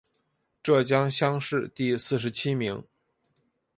[0.63, 2.83] 浙江乡试第四十七名。